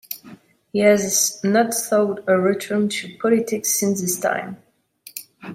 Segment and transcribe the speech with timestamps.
[0.73, 4.57] He has not sought a return to politics since this time.